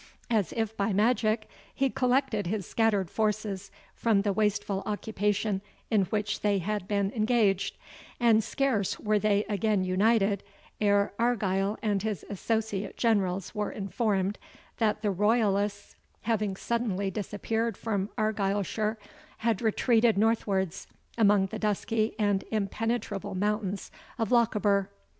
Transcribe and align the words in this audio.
As 0.31 0.51
if 0.53 0.75
by 0.75 0.93
magic, 0.93 1.47
he 1.75 1.91
collected 1.91 2.47
his 2.47 2.65
scattered 2.65 3.07
forces 3.07 3.69
from 3.93 4.23
the 4.23 4.33
wasteful 4.33 4.81
occupation 4.87 5.61
in 5.91 6.05
which 6.05 6.41
they 6.41 6.57
had 6.57 6.87
been 6.87 7.11
engaged; 7.11 7.77
and 8.19 8.43
scarce 8.43 8.99
were 8.99 9.19
they 9.19 9.43
again 9.43 9.83
united, 9.83 10.41
ere 10.79 11.13
Argyle 11.19 11.77
and 11.83 12.01
his 12.01 12.25
associate 12.31 12.97
generals 12.97 13.53
were 13.53 13.69
informed, 13.69 14.39
that 14.77 15.03
the 15.03 15.11
royalists, 15.11 15.95
having 16.23 16.55
suddenly 16.55 17.11
disappeared 17.11 17.77
from 17.77 18.09
Argyleshire, 18.17 18.97
had 19.37 19.61
retreated 19.61 20.17
northwards 20.17 20.87
among 21.15 21.45
the 21.45 21.59
dusky 21.59 22.15
and 22.17 22.43
impenetrable 22.49 23.35
mountains 23.35 23.91
of 24.17 24.31
Lochaber. 24.31 24.89